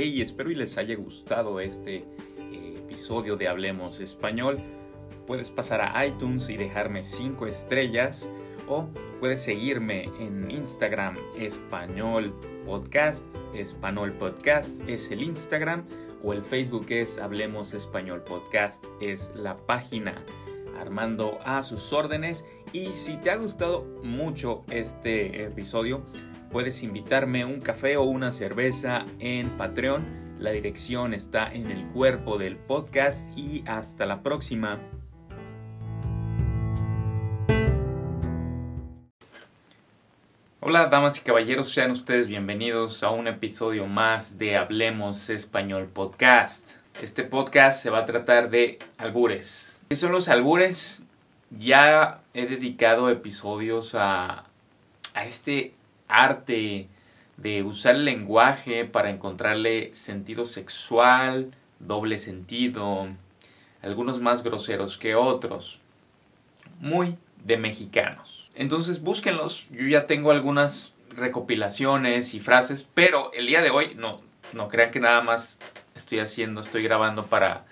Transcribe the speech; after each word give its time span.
Hey, 0.00 0.22
espero 0.22 0.48
y 0.48 0.54
les 0.54 0.78
haya 0.78 0.94
gustado 0.94 1.58
este 1.58 2.04
eh, 2.38 2.74
episodio 2.78 3.34
de 3.34 3.48
Hablemos 3.48 3.98
Español. 3.98 4.60
Puedes 5.26 5.50
pasar 5.50 5.80
a 5.80 6.06
iTunes 6.06 6.48
y 6.50 6.56
dejarme 6.56 7.02
5 7.02 7.48
estrellas 7.48 8.30
o 8.68 8.88
puedes 9.18 9.42
seguirme 9.42 10.04
en 10.20 10.52
Instagram 10.52 11.16
Español 11.36 12.32
Podcast, 12.64 13.34
Español 13.52 14.12
Podcast 14.12 14.80
es 14.88 15.10
el 15.10 15.20
Instagram 15.20 15.84
o 16.22 16.32
el 16.32 16.42
Facebook 16.42 16.86
es 16.90 17.18
Hablemos 17.18 17.74
Español 17.74 18.22
Podcast, 18.22 18.84
es 19.00 19.32
la 19.34 19.56
página. 19.56 20.24
Armando 20.78 21.40
a 21.44 21.64
sus 21.64 21.92
órdenes 21.92 22.46
y 22.72 22.92
si 22.92 23.16
te 23.16 23.32
ha 23.32 23.36
gustado 23.36 23.82
mucho 24.04 24.62
este 24.70 25.42
episodio, 25.42 26.04
puedes 26.50 26.82
invitarme 26.82 27.44
un 27.44 27.60
café 27.60 27.96
o 27.96 28.04
una 28.04 28.30
cerveza 28.30 29.04
en 29.18 29.50
Patreon. 29.50 30.36
La 30.38 30.50
dirección 30.50 31.12
está 31.14 31.48
en 31.48 31.70
el 31.70 31.86
cuerpo 31.88 32.38
del 32.38 32.56
podcast 32.56 33.28
y 33.36 33.64
hasta 33.66 34.06
la 34.06 34.22
próxima. 34.22 34.78
Hola 40.60 40.86
damas 40.86 41.16
y 41.18 41.20
caballeros, 41.20 41.70
sean 41.70 41.90
ustedes 41.92 42.26
bienvenidos 42.26 43.02
a 43.02 43.10
un 43.10 43.26
episodio 43.26 43.86
más 43.86 44.38
de 44.38 44.56
Hablemos 44.56 45.30
Español 45.30 45.88
Podcast. 45.88 46.76
Este 47.00 47.24
podcast 47.24 47.82
se 47.82 47.90
va 47.90 47.98
a 47.98 48.04
tratar 48.04 48.50
de 48.50 48.78
albures. 48.98 49.80
¿Qué 49.88 49.96
son 49.96 50.12
los 50.12 50.28
albures? 50.28 51.02
Ya 51.50 52.20
he 52.34 52.46
dedicado 52.46 53.08
episodios 53.08 53.94
a, 53.94 54.44
a 55.14 55.24
este 55.24 55.77
arte 56.08 56.88
de 57.36 57.62
usar 57.62 57.94
el 57.94 58.04
lenguaje 58.04 58.84
para 58.84 59.10
encontrarle 59.10 59.94
sentido 59.94 60.44
sexual, 60.44 61.52
doble 61.78 62.18
sentido, 62.18 63.08
algunos 63.82 64.20
más 64.20 64.42
groseros 64.42 64.96
que 64.96 65.14
otros. 65.14 65.80
Muy 66.80 67.16
de 67.44 67.56
mexicanos. 67.56 68.50
Entonces 68.56 69.02
búsquenlos, 69.02 69.68
yo 69.70 69.86
ya 69.86 70.06
tengo 70.06 70.32
algunas 70.32 70.94
recopilaciones 71.10 72.34
y 72.34 72.40
frases, 72.40 72.90
pero 72.94 73.32
el 73.32 73.46
día 73.46 73.62
de 73.62 73.70
hoy 73.70 73.94
no, 73.96 74.20
no 74.52 74.68
crean 74.68 74.90
que 74.90 75.00
nada 75.00 75.22
más 75.22 75.58
estoy 75.94 76.18
haciendo, 76.18 76.60
estoy 76.60 76.82
grabando 76.82 77.26
para, 77.26 77.64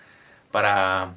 para 0.51 1.15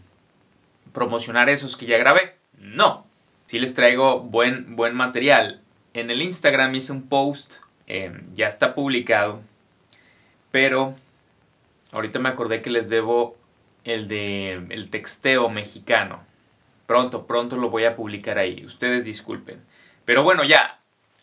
promocionar 0.92 1.50
esos 1.50 1.78
que 1.78 1.86
ya 1.86 1.98
grabé. 1.98 2.36
No, 2.58 3.06
si 3.45 3.59
les 3.59 3.73
traigo 3.73 4.20
buen, 4.22 4.76
buen 4.76 4.95
material. 4.95 5.61
En 5.94 6.12
el 6.12 6.22
Instagram 6.22 6.76
hice 6.76 6.92
un 6.92 7.08
post, 7.08 7.56
em, 7.88 8.34
ya 8.36 8.48
está 8.48 8.76
publicado, 8.76 9.42
pero 10.52 10.95
ahorita 11.92 12.20
me 12.20 12.30
acordé 12.30 12.62
que 12.62 12.70
les 12.70 12.90
debo 12.90 13.38
el 13.84 14.08
de 14.08 14.54
el 14.70 14.90
texteo 14.90 15.50
mexicano. 15.50 16.23
Pronto, 16.86 17.26
pronto 17.26 17.56
lo 17.58 17.70
voy 17.70 17.86
a 17.86 17.95
publicar 17.95 18.38
ahí. 18.38 18.64
Ustedes 18.66 19.04
disculpen. 19.04 19.62
Pero 20.06 20.23
bueno, 20.23 20.44
ya, 20.44 20.80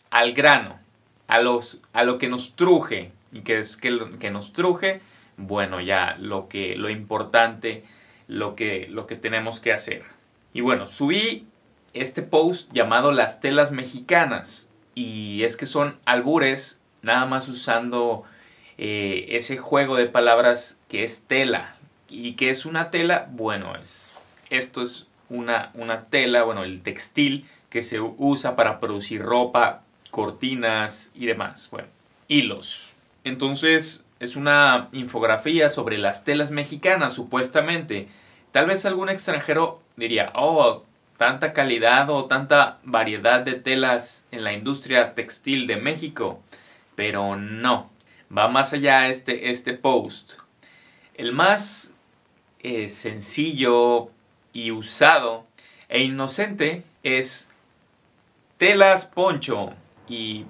al 0.09 0.33
grano, 0.33 0.79
a, 1.27 1.41
los, 1.41 1.81
a 1.93 2.03
lo 2.03 2.17
que 2.17 2.29
nos 2.29 2.55
truje, 2.55 3.11
y 3.31 3.41
que 3.41 3.59
es 3.59 3.77
que, 3.77 3.99
que 4.19 4.31
nos 4.31 4.53
truje, 4.53 5.01
bueno, 5.35 5.81
ya 5.81 6.15
lo, 6.19 6.47
que, 6.47 6.75
lo 6.75 6.89
importante, 6.89 7.83
lo 8.27 8.55
que, 8.55 8.87
lo 8.89 9.07
que 9.07 9.15
tenemos 9.15 9.59
que 9.59 9.73
hacer. 9.73 10.03
Y 10.53 10.61
bueno, 10.61 10.87
subí 10.87 11.45
este 12.01 12.21
post 12.21 12.71
llamado 12.73 13.11
Las 13.11 13.39
telas 13.39 13.71
mexicanas. 13.71 14.69
Y 14.95 15.43
es 15.43 15.57
que 15.57 15.65
son 15.65 15.97
albures, 16.05 16.81
nada 17.01 17.25
más 17.25 17.47
usando 17.47 18.23
eh, 18.77 19.25
ese 19.29 19.57
juego 19.57 19.95
de 19.95 20.07
palabras 20.07 20.79
que 20.87 21.03
es 21.03 21.23
tela. 21.23 21.75
¿Y 22.09 22.33
que 22.33 22.49
es 22.49 22.65
una 22.65 22.89
tela? 22.89 23.27
Bueno, 23.31 23.75
es, 23.75 24.13
esto 24.49 24.81
es 24.81 25.07
una, 25.29 25.71
una 25.73 26.05
tela, 26.05 26.43
bueno, 26.43 26.63
el 26.63 26.81
textil 26.81 27.47
que 27.69 27.81
se 27.81 27.99
usa 27.99 28.55
para 28.55 28.79
producir 28.79 29.21
ropa, 29.21 29.83
cortinas 30.09 31.11
y 31.13 31.25
demás. 31.25 31.69
Bueno, 31.71 31.89
hilos. 32.27 32.93
Entonces, 33.23 34.05
es 34.19 34.35
una 34.35 34.89
infografía 34.93 35.69
sobre 35.69 35.97
las 35.97 36.23
telas 36.23 36.51
mexicanas, 36.51 37.13
supuestamente. 37.13 38.07
Tal 38.51 38.65
vez 38.65 38.85
algún 38.85 39.09
extranjero 39.09 39.81
diría, 39.95 40.31
oh, 40.33 40.83
tanta 41.17 41.51
calidad 41.51 42.09
o 42.11 42.25
tanta 42.25 42.77
variedad 42.83 43.41
de 43.41 43.55
telas 43.55 44.27
en 44.31 44.43
la 44.43 44.53
industria 44.53 45.15
textil 45.15 45.67
de 45.67 45.77
México. 45.77 46.41
Pero 46.95 47.35
no, 47.35 47.89
va 48.35 48.47
más 48.47 48.73
allá 48.73 49.09
este, 49.09 49.49
este 49.49 49.73
post. 49.73 50.33
El 51.15 51.33
más 51.33 51.95
eh, 52.59 52.87
sencillo 52.89 54.09
y 54.53 54.71
usado 54.71 55.45
e 55.89 56.03
inocente 56.03 56.83
es 57.03 57.49
telas 58.57 59.07
poncho. 59.07 59.73
Y 60.07 60.45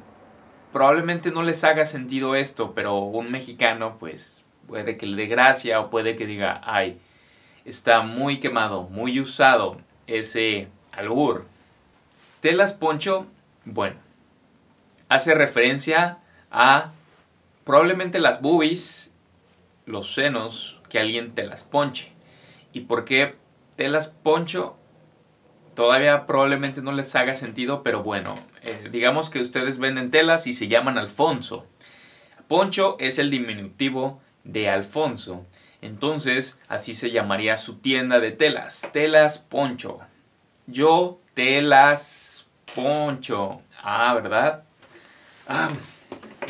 probablemente 0.73 1.31
no 1.31 1.43
les 1.43 1.63
haga 1.63 1.85
sentido 1.85 2.35
esto, 2.35 2.73
pero 2.73 2.99
un 2.99 3.31
mexicano 3.31 3.97
pues 3.99 4.43
puede 4.67 4.97
que 4.97 5.05
le 5.05 5.15
dé 5.15 5.27
gracia 5.27 5.79
o 5.79 5.89
puede 5.89 6.17
que 6.17 6.25
diga, 6.25 6.59
ay, 6.65 6.99
está 7.63 8.01
muy 8.01 8.39
quemado, 8.39 8.83
muy 8.83 9.19
usado 9.21 9.86
ese 10.07 10.67
albur. 10.91 11.45
Telas 12.39 12.73
poncho, 12.73 13.27
bueno, 13.65 13.97
hace 15.09 15.35
referencia 15.35 16.19
a 16.51 16.91
probablemente 17.63 18.19
las 18.19 18.41
boobies, 18.41 19.13
los 19.85 20.13
senos, 20.13 20.81
que 20.89 20.99
alguien 20.99 21.35
te 21.35 21.45
las 21.45 21.63
ponche. 21.63 22.11
¿Y 22.73 22.81
por 22.81 23.05
qué 23.05 23.35
telas 23.75 24.07
poncho? 24.07 24.77
Todavía 25.75 26.25
probablemente 26.25 26.81
no 26.81 26.91
les 26.91 27.15
haga 27.15 27.33
sentido, 27.33 27.83
pero 27.83 28.01
bueno, 28.01 28.35
eh, 28.63 28.89
digamos 28.91 29.29
que 29.29 29.39
ustedes 29.39 29.77
venden 29.77 30.09
telas 30.09 30.47
y 30.47 30.53
se 30.53 30.67
llaman 30.67 30.97
Alfonso. 30.97 31.67
Poncho 32.47 32.95
es 32.99 33.19
el 33.19 33.29
diminutivo 33.29 34.19
de 34.43 34.69
Alfonso. 34.69 35.45
Entonces, 35.81 36.59
así 36.67 36.93
se 36.93 37.11
llamaría 37.11 37.57
su 37.57 37.75
tienda 37.77 38.19
de 38.19 38.31
telas. 38.31 38.89
Telas 38.91 39.39
Poncho. 39.39 39.99
Yo 40.65 41.19
telas 41.33 42.47
Poncho. 42.73 43.61
Ah, 43.81 44.13
¿verdad? 44.15 44.63
Ah, 45.47 45.69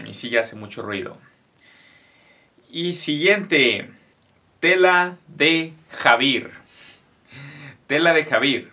mi 0.04 0.14
silla 0.14 0.42
hace 0.42 0.56
mucho 0.56 0.82
ruido. 0.82 1.18
Y 2.70 2.96
siguiente. 2.96 3.92
Tela 4.60 5.18
de 5.28 5.74
Javier. 5.90 6.52
Tela 7.86 8.14
de 8.14 8.26
Javier. 8.26 8.72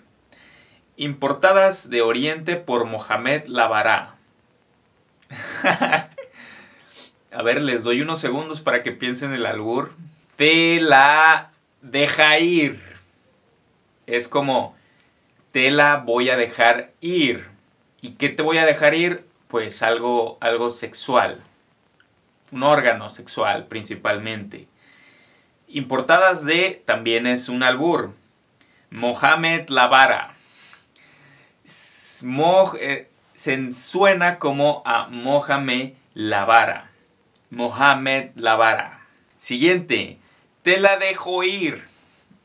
Importadas 0.97 1.91
de 1.91 2.03
Oriente 2.03 2.57
por 2.57 2.85
Mohamed 2.87 3.47
Lavará. 3.47 4.15
A 7.33 7.43
ver, 7.43 7.61
les 7.61 7.83
doy 7.83 8.01
unos 8.01 8.21
segundos 8.21 8.61
para 8.61 8.81
que 8.81 8.93
piensen 8.93 9.33
el 9.33 9.45
albur 9.45 9.93
te 10.37 10.81
la 10.81 11.51
deja 11.81 12.39
ir. 12.39 12.81
Es 14.07 14.29
como, 14.29 14.77
te 15.53 15.71
la 15.71 15.97
voy 15.97 16.31
a 16.31 16.37
dejar 16.37 16.93
ir. 17.01 17.47
¿Y 18.01 18.13
qué 18.13 18.29
te 18.29 18.43
voy 18.43 18.59
a 18.59 18.67
dejar 18.67 18.95
ir? 18.95 19.27
Pues 19.49 19.83
algo, 19.83 20.39
algo 20.41 20.71
sexual. 20.71 21.43
Un 22.51 22.63
órgano 22.63 23.09
sexual 23.11 23.67
principalmente. 23.67 24.69
Importadas 25.69 26.45
de 26.45 26.83
también 26.85 27.27
es 27.27 27.49
un 27.49 27.63
albur. 27.63 28.13
Mohamed 28.91 29.69
Lavara. 29.69 30.35
Eh, 32.81 33.11
se 33.35 33.73
suena 33.73 34.39
como 34.39 34.83
a 34.85 35.09
Mohamed 35.09 35.95
Lavara. 36.15 36.91
Mohamed 37.51 38.31
Lavara. 38.37 39.01
Siguiente. 39.39 40.19
Te 40.65 40.81
la 40.81 40.97
dejo 40.97 41.45
ir. 41.45 41.85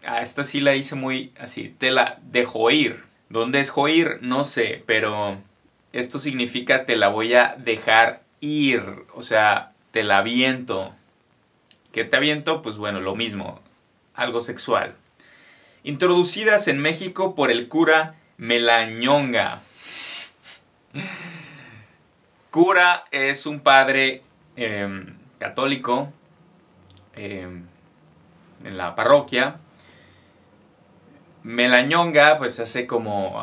Ah, 0.06 0.22
esta 0.22 0.44
sí 0.44 0.60
la 0.60 0.76
hice 0.76 0.96
muy 0.96 1.32
así. 1.40 1.74
Te 1.78 1.90
la 1.90 2.20
dejo 2.22 2.70
ir. 2.70 3.06
¿Dónde 3.30 3.62
es 3.62 3.70
joir? 3.70 4.18
No 4.20 4.44
sé, 4.44 4.84
pero 4.86 5.38
esto 5.94 6.20
significa 6.20 6.86
te 6.86 6.98
la 6.98 7.08
voy 7.08 7.34
a 7.34 7.56
dejar 7.58 8.24
ir. 8.42 8.84
O 9.14 9.24
sea, 9.24 9.72
te 9.92 10.04
la 10.04 10.18
aviento. 10.18 10.94
¿Qué 11.94 12.04
te 12.04 12.18
aviento? 12.18 12.62
Pues 12.62 12.76
bueno, 12.76 13.00
lo 13.00 13.16
mismo. 13.16 13.62
Algo 14.16 14.42
sexual. 14.42 14.96
Introducidas 15.84 16.68
en 16.68 16.80
México 16.80 17.36
por 17.36 17.52
el 17.52 17.70
cura 17.70 18.16
Melañonga. 18.36 19.62
Cura 22.50 23.06
es 23.12 23.46
un 23.46 23.62
padre 23.62 24.24
em, 24.58 25.16
católico. 25.38 26.12
Eh, 27.16 27.62
en 28.64 28.78
la 28.78 28.96
parroquia. 28.96 29.58
Melañonga 31.44 32.38
pues 32.38 32.60
hace 32.60 32.86
como 32.86 33.42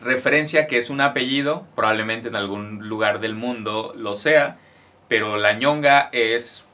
referencia 0.00 0.66
que 0.66 0.78
es 0.78 0.90
un 0.90 1.00
apellido, 1.00 1.66
probablemente 1.74 2.28
en 2.28 2.36
algún 2.36 2.88
lugar 2.88 3.20
del 3.20 3.34
mundo 3.34 3.92
lo 3.96 4.14
sea, 4.14 4.58
pero 5.08 5.36
la 5.36 5.54
ñonga 5.54 6.10
es 6.12 6.64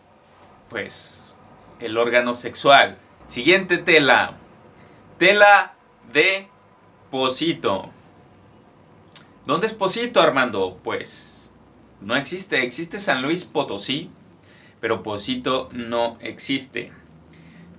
pues, 0.68 1.38
el 1.80 1.96
órgano 1.96 2.34
sexual. 2.34 2.98
Siguiente 3.28 3.78
tela. 3.78 4.34
Tela 5.18 5.74
de 6.12 6.48
Posito. 7.10 7.90
¿Dónde 9.46 9.66
es 9.66 9.74
Posito, 9.74 10.20
Armando? 10.20 10.80
Pues 10.82 11.52
no 12.00 12.16
existe. 12.16 12.62
Existe 12.62 12.98
San 12.98 13.22
Luis 13.22 13.44
Potosí, 13.44 14.10
pero 14.80 15.02
Posito 15.02 15.68
no 15.72 16.18
existe. 16.20 16.92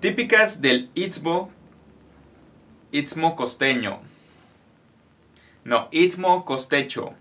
Típicas 0.05 0.61
del 0.61 0.91
Istmo, 0.93 1.49
Istmo 2.91 3.35
costeño. 3.35 3.97
No, 5.63 5.87
Istmo 5.89 6.45
costecho. 6.45 7.15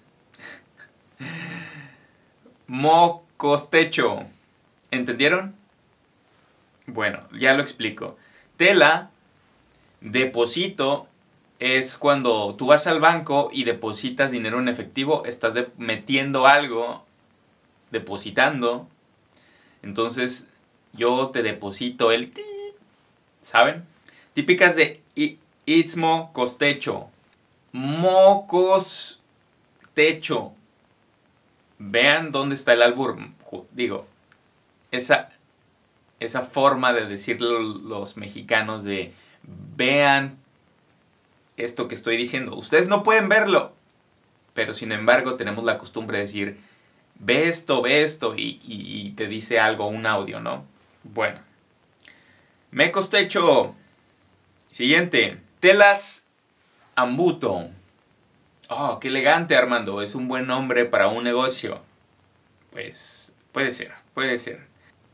Mocostecho. 2.66 4.26
¿Entendieron? 4.90 5.56
Bueno, 6.84 7.26
ya 7.32 7.54
lo 7.54 7.62
explico. 7.62 8.18
Tela, 8.58 9.08
deposito, 10.02 11.08
es 11.60 11.96
cuando 11.96 12.54
tú 12.54 12.66
vas 12.66 12.86
al 12.86 13.00
banco 13.00 13.48
y 13.50 13.64
depositas 13.64 14.30
dinero 14.30 14.58
en 14.58 14.68
efectivo, 14.68 15.24
estás 15.24 15.54
metiendo 15.78 16.46
algo, 16.46 17.02
depositando. 17.90 18.86
Entonces, 19.80 20.46
yo 20.92 21.30
te 21.30 21.42
deposito 21.42 22.12
el... 22.12 22.30
¿Saben? 23.44 23.84
Típicas 24.32 24.74
de 24.74 25.02
Istmo 25.66 26.32
costecho. 26.32 27.10
Mocos 27.72 29.20
techo. 29.92 30.52
Vean 31.78 32.32
dónde 32.32 32.54
está 32.54 32.72
el 32.72 32.82
albur. 32.82 33.18
Digo, 33.72 34.06
esa, 34.90 35.30
esa 36.20 36.40
forma 36.40 36.94
de 36.94 37.06
decirlo 37.06 37.58
los 37.60 38.16
mexicanos 38.16 38.82
de 38.82 39.12
vean 39.76 40.38
esto 41.58 41.86
que 41.86 41.94
estoy 41.94 42.16
diciendo. 42.16 42.56
Ustedes 42.56 42.88
no 42.88 43.02
pueden 43.02 43.28
verlo, 43.28 43.74
pero 44.54 44.72
sin 44.72 44.90
embargo 44.90 45.34
tenemos 45.34 45.64
la 45.64 45.76
costumbre 45.76 46.16
de 46.16 46.24
decir, 46.24 46.60
ve 47.16 47.48
esto, 47.48 47.82
ve 47.82 48.04
esto, 48.04 48.34
y, 48.36 48.60
y 48.64 49.10
te 49.10 49.28
dice 49.28 49.60
algo, 49.60 49.86
un 49.86 50.06
audio, 50.06 50.40
¿no? 50.40 50.64
Bueno. 51.02 51.53
Me 52.74 52.90
costecho. 52.90 53.76
Siguiente. 54.68 55.38
Telas 55.60 56.26
Ambuto. 56.96 57.70
Oh, 58.68 58.98
qué 58.98 59.06
elegante, 59.06 59.54
Armando. 59.54 60.02
Es 60.02 60.16
un 60.16 60.26
buen 60.26 60.48
nombre 60.48 60.84
para 60.84 61.06
un 61.06 61.22
negocio. 61.22 61.80
Pues 62.72 63.32
puede 63.52 63.70
ser, 63.70 63.92
puede 64.12 64.38
ser. 64.38 64.66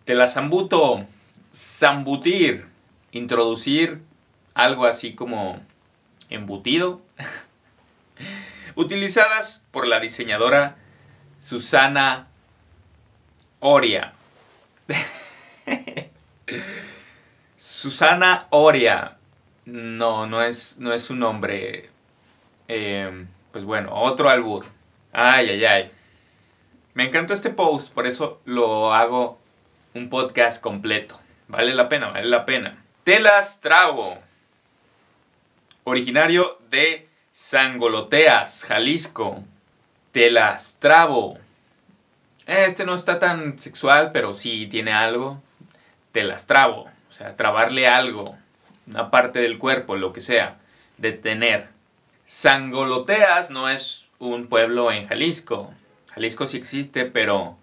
Telasambuto. 0.06 1.04
Zambutir. 1.54 2.64
Introducir 3.12 4.00
algo 4.54 4.86
así 4.86 5.14
como 5.14 5.60
embutido. 6.30 7.02
Utilizadas 8.74 9.66
por 9.70 9.86
la 9.86 10.00
diseñadora 10.00 10.76
Susana 11.38 12.28
Oria. 13.58 14.14
Susana 17.80 18.46
Oria. 18.50 19.16
No, 19.64 20.26
no 20.26 20.42
es, 20.42 20.76
no 20.78 20.92
es 20.92 21.08
un 21.08 21.20
nombre. 21.20 21.88
Eh, 22.68 23.24
pues 23.52 23.64
bueno, 23.64 23.94
otro 23.94 24.28
albur. 24.28 24.66
Ay, 25.12 25.48
ay, 25.48 25.64
ay. 25.64 25.90
Me 26.92 27.04
encantó 27.06 27.32
este 27.32 27.48
post, 27.48 27.94
por 27.94 28.06
eso 28.06 28.42
lo 28.44 28.92
hago 28.92 29.38
un 29.94 30.10
podcast 30.10 30.62
completo. 30.62 31.18
Vale 31.48 31.72
la 31.74 31.88
pena, 31.88 32.10
vale 32.10 32.26
la 32.26 32.44
pena. 32.44 32.84
Telas 33.02 33.62
Trago. 33.62 34.18
Originario 35.84 36.58
de 36.68 37.08
Sangoloteas, 37.32 38.66
Jalisco. 38.68 39.42
Telas 40.12 40.76
Trabo. 40.80 41.38
Este 42.46 42.84
no 42.84 42.94
está 42.94 43.18
tan 43.18 43.58
sexual, 43.58 44.10
pero 44.12 44.34
sí 44.34 44.66
tiene 44.66 44.92
algo. 44.92 45.40
Telas 46.12 46.46
Trabo. 46.46 46.90
O 47.10 47.12
sea, 47.12 47.36
trabarle 47.36 47.88
algo. 47.88 48.38
Una 48.86 49.10
parte 49.10 49.40
del 49.40 49.58
cuerpo, 49.58 49.96
lo 49.96 50.12
que 50.12 50.20
sea. 50.20 50.58
Detener. 50.96 51.68
Sangoloteas 52.24 53.50
no 53.50 53.68
es 53.68 54.06
un 54.20 54.46
pueblo 54.46 54.92
en 54.92 55.06
Jalisco. 55.06 55.74
Jalisco 56.14 56.46
sí 56.46 56.56
existe, 56.56 57.04
pero 57.04 57.56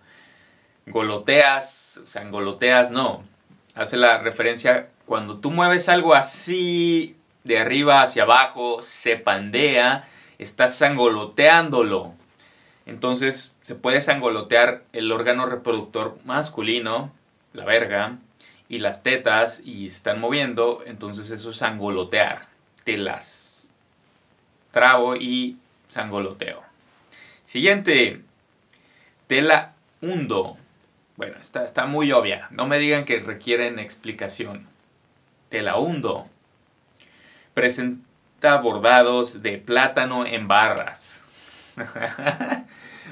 goloteas, 0.85 2.01
sangoloteas 2.03 2.91
no. 2.91 3.23
Hace 3.73 3.97
la 3.97 4.19
referencia 4.19 4.89
cuando 5.05 5.37
tú 5.37 5.51
mueves 5.51 5.87
algo 5.87 6.13
así 6.13 7.15
de 7.45 7.59
arriba 7.59 8.01
hacia 8.01 8.23
abajo, 8.23 8.81
se 8.81 9.15
pandea, 9.15 10.07
estás 10.37 10.75
sangoloteándolo. 10.75 12.13
Entonces 12.85 13.55
se 13.63 13.75
puede 13.75 14.01
sangolotear 14.01 14.83
el 14.91 15.11
órgano 15.11 15.45
reproductor 15.45 16.17
masculino, 16.25 17.13
la 17.53 17.63
verga, 17.65 18.17
y 18.69 18.79
las 18.79 19.03
tetas 19.03 19.61
y 19.63 19.87
están 19.87 20.19
moviendo, 20.19 20.83
entonces 20.85 21.31
eso 21.31 21.51
es 21.51 21.57
sangolotear. 21.57 22.47
Te 22.83 22.97
las 22.97 23.69
trago 24.71 25.15
y 25.15 25.57
sangoloteo. 25.89 26.63
Siguiente, 27.45 28.21
tela 29.27 29.73
hundo. 30.01 30.57
Bueno, 31.15 31.37
está, 31.39 31.63
está 31.63 31.85
muy 31.85 32.11
obvia. 32.11 32.47
No 32.51 32.67
me 32.67 32.77
digan 32.77 33.05
que 33.05 33.19
requieren 33.19 33.79
explicación. 33.79 34.67
Tela 35.49 35.77
hundo. 35.77 36.27
Presenta 37.53 38.57
bordados 38.57 39.41
de 39.41 39.57
plátano 39.57 40.25
en 40.25 40.47
barras. 40.47 41.25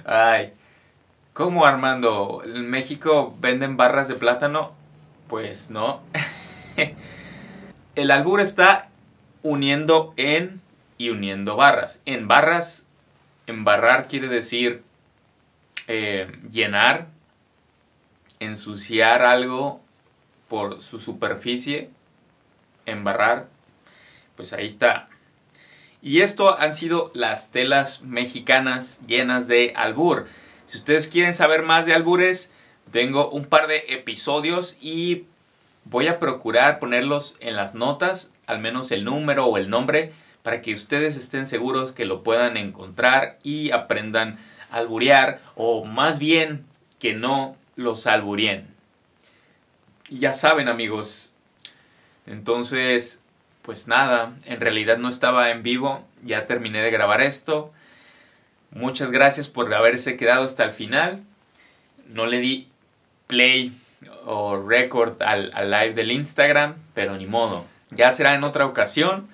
Ay, 0.05 0.53
¿cómo 1.33 1.65
Armando? 1.65 2.43
¿En 2.45 2.69
México 2.69 3.35
venden 3.39 3.77
barras 3.77 4.07
de 4.07 4.15
plátano? 4.15 4.73
Pues 5.27 5.71
no. 5.71 6.01
El 7.95 8.11
albur 8.11 8.41
está 8.41 8.89
uniendo 9.41 10.13
en 10.17 10.61
y 10.97 11.09
uniendo 11.09 11.55
barras. 11.55 12.01
En 12.05 12.27
barras, 12.27 12.87
embarrar 13.47 14.07
quiere 14.07 14.27
decir 14.27 14.83
eh, 15.87 16.31
llenar, 16.51 17.07
ensuciar 18.39 19.23
algo 19.23 19.81
por 20.47 20.81
su 20.81 20.99
superficie, 20.99 21.89
embarrar, 22.85 23.47
pues 24.35 24.53
ahí 24.53 24.67
está. 24.67 25.07
Y 26.01 26.21
esto 26.21 26.57
han 26.59 26.73
sido 26.73 27.11
las 27.15 27.51
telas 27.51 28.01
mexicanas 28.01 29.01
llenas 29.07 29.47
de 29.47 29.73
albur. 29.75 30.27
Si 30.65 30.77
ustedes 30.77 31.07
quieren 31.07 31.33
saber 31.33 31.63
más 31.63 31.85
de 31.85 31.93
albures, 31.93 32.51
tengo 32.91 33.29
un 33.29 33.45
par 33.45 33.67
de 33.67 33.83
episodios 33.89 34.77
y 34.81 35.25
voy 35.85 36.07
a 36.07 36.19
procurar 36.19 36.79
ponerlos 36.79 37.37
en 37.39 37.55
las 37.55 37.75
notas, 37.75 38.31
al 38.47 38.59
menos 38.59 38.91
el 38.91 39.03
número 39.03 39.45
o 39.45 39.57
el 39.57 39.69
nombre, 39.69 40.13
para 40.43 40.61
que 40.61 40.73
ustedes 40.73 41.17
estén 41.17 41.47
seguros 41.47 41.91
que 41.91 42.05
lo 42.05 42.23
puedan 42.23 42.57
encontrar 42.57 43.39
y 43.43 43.71
aprendan 43.71 44.39
a 44.71 44.77
alburear 44.77 45.41
o 45.55 45.85
más 45.85 46.19
bien 46.19 46.65
que 46.99 47.13
no 47.13 47.55
los 47.75 48.07
alburien. 48.07 48.67
Y 50.09 50.19
ya 50.19 50.33
saben 50.33 50.67
amigos, 50.67 51.31
entonces 52.27 53.23
pues 53.65 53.87
nada, 53.87 54.35
en 54.45 54.61
realidad 54.61 54.99
no 54.99 55.09
estaba 55.09 55.49
en 55.49 55.63
vivo, 55.63 56.05
ya 56.23 56.45
terminé 56.45 56.83
de 56.83 56.91
grabar 56.91 57.21
esto. 57.21 57.73
Muchas 58.69 59.09
gracias 59.09 59.47
por 59.47 59.73
haberse 59.73 60.17
quedado 60.17 60.43
hasta 60.43 60.63
el 60.63 60.71
final. 60.71 61.23
No 62.07 62.27
le 62.27 62.39
di 62.39 62.67
play 63.27 63.71
o 64.25 64.57
record 64.61 65.21
al, 65.21 65.51
live 65.69 65.93
del 65.93 66.11
Instagram, 66.11 66.75
pero 66.93 67.17
ni 67.17 67.25
modo. 67.25 67.65
Ya 67.91 68.11
será 68.11 68.35
en 68.35 68.43
otra 68.43 68.65
ocasión. 68.65 69.27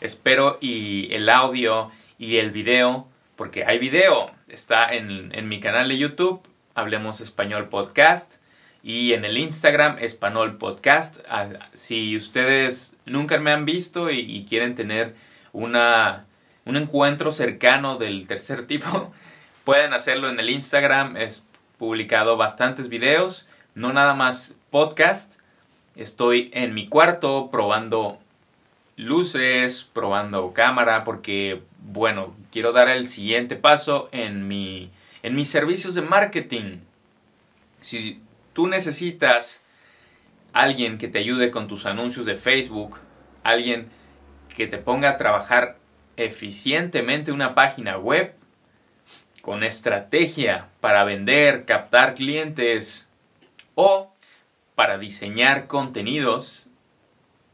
Espero 0.00 0.58
y 0.60 1.12
el 1.14 1.28
audio 1.28 1.90
y 2.18 2.36
el 2.36 2.50
video, 2.50 3.08
porque 3.36 3.64
hay 3.64 3.78
video, 3.78 4.30
está 4.48 4.94
en, 4.94 5.34
en 5.34 5.48
mi 5.48 5.60
canal 5.60 5.88
de 5.88 5.98
YouTube, 5.98 6.42
Hablemos 6.74 7.20
Español 7.20 7.68
Podcast, 7.68 8.40
y 8.86 9.14
en 9.14 9.24
el 9.24 9.36
Instagram, 9.36 9.98
Español 9.98 10.58
Podcast. 10.58 11.18
Ah, 11.28 11.48
si 11.72 12.16
ustedes 12.16 12.96
nunca 13.04 13.36
me 13.40 13.50
han 13.50 13.64
visto 13.64 14.12
y, 14.12 14.46
quieren 14.48 14.76
tener 14.76 15.16
una, 15.52 16.26
un 16.64 16.76
encuentro 16.76 17.32
cercano 17.32 17.96
del 17.96 18.28
tercer 18.28 18.64
tipo, 18.68 19.12
pueden 19.64 19.92
hacerlo 19.92 20.28
en 20.28 20.38
el 20.38 20.50
Instagram. 20.50 21.16
Es 21.16 21.44
publicado 21.78 22.36
bastantes 22.36 22.88
videos, 22.88 23.46
no 23.74 23.92
nada 23.92 24.14
más 24.14 24.54
podcast. 24.70 25.40
Estoy 25.94 26.50
en 26.52 26.74
mi 26.74 26.88
cuarto 26.88 27.50
probando 27.50 28.18
luces, 28.96 29.88
probando 29.92 30.52
cámara, 30.52 31.04
porque, 31.04 31.62
bueno, 31.78 32.34
quiero 32.50 32.72
dar 32.72 32.88
el 32.88 33.08
siguiente 33.08 33.56
paso 33.56 34.08
en, 34.12 34.50
en 35.22 35.34
mis 35.34 35.50
servicios 35.50 35.94
de 35.94 36.02
marketing. 36.02 36.78
Si 37.80 38.20
tú 38.52 38.66
necesitas 38.66 39.64
alguien 40.52 40.98
que 40.98 41.08
te 41.08 41.18
ayude 41.18 41.50
con 41.50 41.68
tus 41.68 41.84
anuncios 41.84 42.24
de 42.24 42.36
Facebook, 42.36 42.98
alguien 43.42 43.88
que 44.54 44.66
te 44.66 44.78
ponga 44.78 45.10
a 45.10 45.16
trabajar 45.18 45.76
eficientemente 46.16 47.32
una 47.32 47.54
página 47.54 47.98
web 47.98 48.35
con 49.46 49.62
estrategia 49.62 50.66
para 50.80 51.04
vender, 51.04 51.64
captar 51.66 52.16
clientes 52.16 53.08
o 53.76 54.12
para 54.74 54.98
diseñar 54.98 55.68
contenidos, 55.68 56.66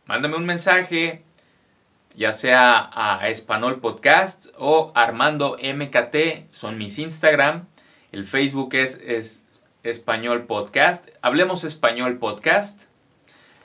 mándame 0.07 0.39
un 0.39 0.47
mensaje, 0.47 1.23
ya 2.17 2.33
sea 2.33 2.89
a 2.95 3.29
Español 3.29 3.81
Podcast 3.81 4.47
o 4.57 4.91
Armando 4.95 5.59
MKT, 5.63 6.51
son 6.51 6.79
mis 6.79 6.99
Instagram. 6.99 7.67
El 8.11 8.25
Facebook 8.25 8.75
es, 8.75 8.99
es 9.05 9.47
Español 9.83 10.47
Podcast. 10.47 11.11
Hablemos 11.21 11.63
Español 11.63 12.17
Podcast. 12.17 12.85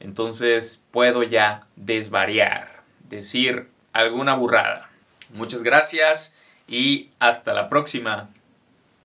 entonces 0.00 0.82
puedo 0.90 1.22
ya 1.22 1.66
desvariar, 1.76 2.82
decir 3.08 3.68
alguna 3.92 4.34
burrada. 4.34 4.90
Muchas 5.30 5.62
gracias 5.62 6.34
y 6.68 7.10
hasta 7.20 7.54
la 7.54 7.68
próxima. 7.68 8.28